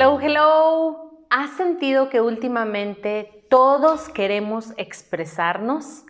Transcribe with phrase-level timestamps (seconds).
[0.00, 1.24] Hello, hello.
[1.28, 6.04] ¿Has sentido que últimamente todos queremos expresarnos?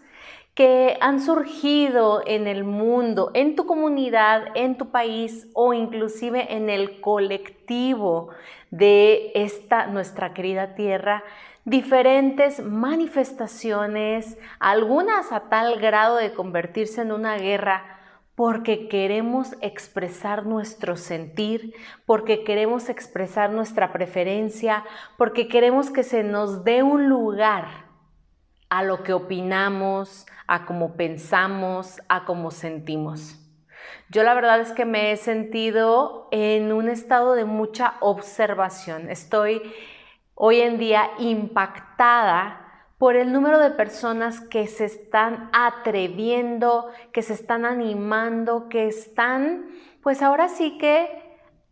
[0.54, 6.68] que han surgido en el mundo, en tu comunidad, en tu país o inclusive en
[6.68, 8.28] el colectivo
[8.70, 11.24] de esta nuestra querida tierra,
[11.64, 17.97] diferentes manifestaciones, algunas a tal grado de convertirse en una guerra
[18.38, 21.74] porque queremos expresar nuestro sentir,
[22.06, 24.84] porque queremos expresar nuestra preferencia,
[25.16, 27.66] porque queremos que se nos dé un lugar
[28.68, 33.44] a lo que opinamos, a cómo pensamos, a cómo sentimos.
[34.08, 39.10] Yo la verdad es que me he sentido en un estado de mucha observación.
[39.10, 39.62] Estoy
[40.36, 42.67] hoy en día impactada
[42.98, 49.66] por el número de personas que se están atreviendo, que se están animando, que están,
[50.02, 51.08] pues ahora sí que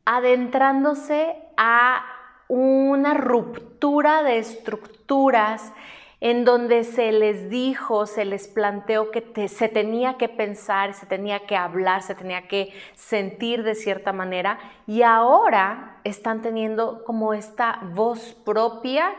[0.04, 2.06] adentrándose a
[2.48, 5.72] una ruptura de estructuras
[6.20, 11.41] en donde se les dijo, se les planteó que se tenía que pensar, se tenía
[11.41, 17.80] que hablar, se tenía que sentir de cierta manera y ahora están teniendo como esta
[17.94, 19.12] voz propia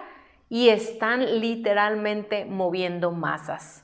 [0.49, 3.83] y están literalmente moviendo masas.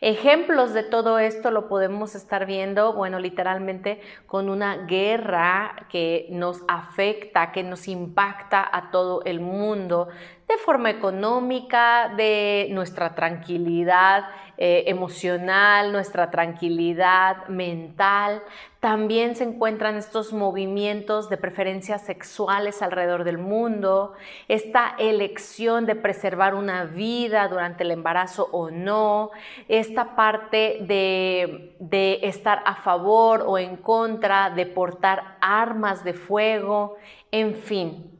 [0.00, 6.62] Ejemplos de todo esto lo podemos estar viendo, bueno, literalmente con una guerra que nos
[6.68, 10.08] afecta, que nos impacta a todo el mundo,
[10.48, 14.24] de forma económica, de nuestra tranquilidad
[14.56, 18.42] eh, emocional, nuestra tranquilidad mental.
[18.80, 24.14] También se encuentran estos movimientos de preferencias sexuales alrededor del mundo,
[24.48, 29.30] esta elección de preservar una vida durante el embarazo o no,
[29.68, 36.96] esta parte de, de estar a favor o en contra de portar armas de fuego,
[37.30, 38.17] en fin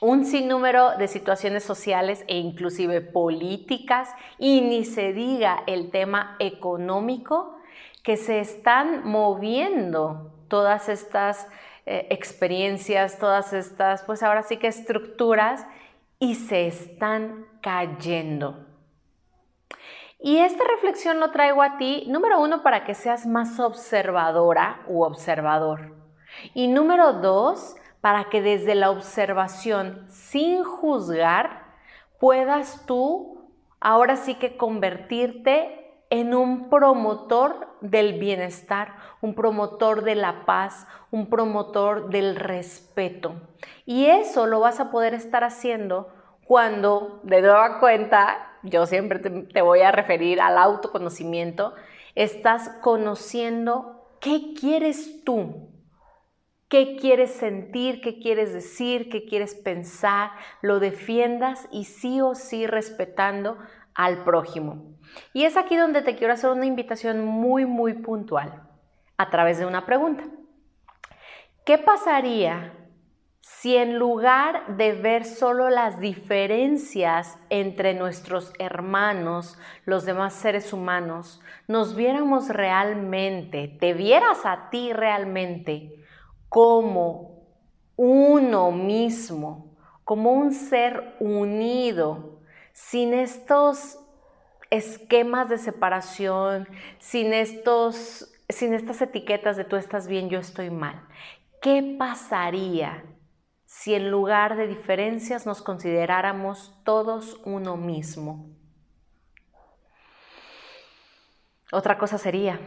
[0.00, 7.58] un sinnúmero de situaciones sociales e inclusive políticas y ni se diga el tema económico
[8.04, 11.48] que se están moviendo todas estas
[11.84, 15.66] eh, experiencias, todas estas, pues ahora sí que estructuras
[16.18, 18.66] y se están cayendo.
[20.20, 25.02] Y esta reflexión lo traigo a ti, número uno, para que seas más observadora u
[25.02, 25.94] observador.
[26.54, 31.64] Y número dos, para que desde la observación, sin juzgar,
[32.18, 33.50] puedas tú
[33.80, 35.78] ahora sí que convertirte
[36.10, 43.34] en un promotor del bienestar, un promotor de la paz, un promotor del respeto.
[43.84, 46.08] Y eso lo vas a poder estar haciendo
[46.44, 51.74] cuando, de nueva cuenta, yo siempre te, te voy a referir al autoconocimiento,
[52.14, 55.67] estás conociendo qué quieres tú,
[56.68, 60.30] qué quieres sentir, qué quieres decir, qué quieres pensar,
[60.62, 63.58] lo defiendas y sí o sí respetando
[63.94, 64.96] al prójimo.
[65.32, 68.62] Y es aquí donde te quiero hacer una invitación muy, muy puntual
[69.16, 70.24] a través de una pregunta.
[71.64, 72.74] ¿Qué pasaría
[73.40, 81.40] si en lugar de ver solo las diferencias entre nuestros hermanos, los demás seres humanos,
[81.66, 85.97] nos viéramos realmente, te vieras a ti realmente
[86.48, 87.46] como
[87.96, 92.40] uno mismo, como un ser unido,
[92.72, 93.98] sin estos
[94.70, 101.06] esquemas de separación, sin, estos, sin estas etiquetas de tú estás bien, yo estoy mal.
[101.60, 103.04] ¿Qué pasaría
[103.64, 108.46] si en lugar de diferencias nos consideráramos todos uno mismo?
[111.72, 112.60] Otra cosa sería,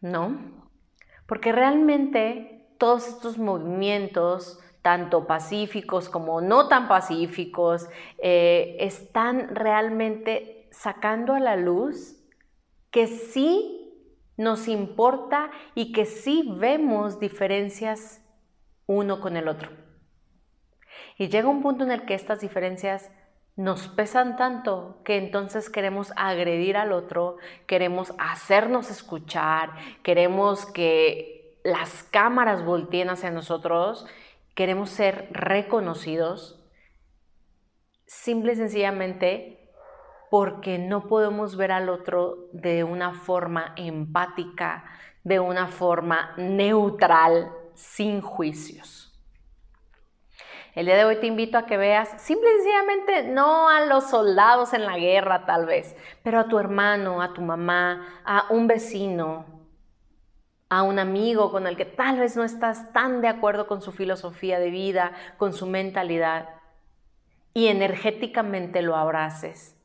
[0.00, 0.38] ¿no?
[1.26, 7.88] Porque realmente todos estos movimientos, tanto pacíficos como no tan pacíficos,
[8.18, 12.16] eh, están realmente sacando a la luz
[12.90, 13.82] que sí
[14.36, 18.22] nos importa y que sí vemos diferencias
[18.86, 19.70] uno con el otro.
[21.18, 23.10] Y llega un punto en el que estas diferencias
[23.56, 29.70] nos pesan tanto que entonces queremos agredir al otro, queremos hacernos escuchar,
[30.02, 31.35] queremos que
[31.66, 34.06] las cámaras volteen hacia nosotros
[34.54, 36.64] queremos ser reconocidos,
[38.06, 39.70] simple y sencillamente
[40.30, 44.84] porque no podemos ver al otro de una forma empática,
[45.24, 49.12] de una forma neutral, sin juicios.
[50.74, 54.08] El día de hoy te invito a que veas simple y sencillamente no a los
[54.08, 58.66] soldados en la guerra tal vez, pero a tu hermano, a tu mamá, a un
[58.66, 59.55] vecino,
[60.68, 63.92] a un amigo con el que tal vez no estás tan de acuerdo con su
[63.92, 66.48] filosofía de vida, con su mentalidad,
[67.54, 69.76] y energéticamente lo abraces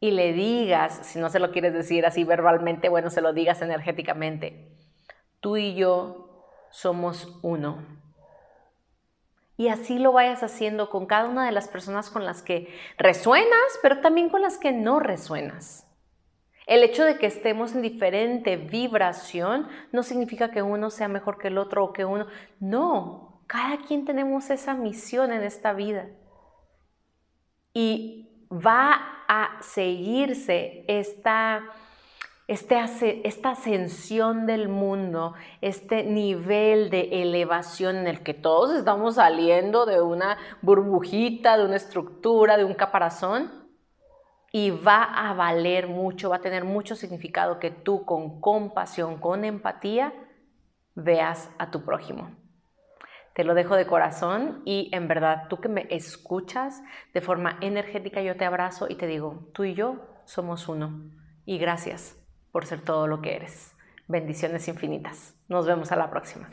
[0.00, 3.62] y le digas, si no se lo quieres decir así verbalmente, bueno, se lo digas
[3.62, 4.70] energéticamente,
[5.40, 7.84] tú y yo somos uno.
[9.56, 13.78] Y así lo vayas haciendo con cada una de las personas con las que resuenas,
[13.82, 15.87] pero también con las que no resuenas.
[16.68, 21.48] El hecho de que estemos en diferente vibración no significa que uno sea mejor que
[21.48, 22.26] el otro o que uno...
[22.60, 26.08] No, cada quien tenemos esa misión en esta vida.
[27.72, 31.64] Y va a seguirse esta,
[32.46, 35.32] este, esta ascensión del mundo,
[35.62, 41.76] este nivel de elevación en el que todos estamos saliendo de una burbujita, de una
[41.76, 43.57] estructura, de un caparazón,
[44.52, 49.44] y va a valer mucho, va a tener mucho significado que tú con compasión, con
[49.44, 50.12] empatía,
[50.94, 52.30] veas a tu prójimo.
[53.34, 56.82] Te lo dejo de corazón y en verdad tú que me escuchas
[57.14, 61.10] de forma energética, yo te abrazo y te digo, tú y yo somos uno.
[61.44, 62.18] Y gracias
[62.50, 63.76] por ser todo lo que eres.
[64.08, 65.34] Bendiciones infinitas.
[65.48, 66.48] Nos vemos a la próxima.